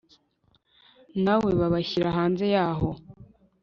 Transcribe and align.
na 1.23 1.35
we 1.41 1.49
babashyira 1.59 2.17
hanze 2.17 2.45
yaho 2.55 2.89